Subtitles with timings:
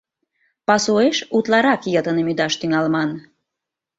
[0.67, 3.09] Пасуэш утларак йытыным ӱдаш тӱҥалман.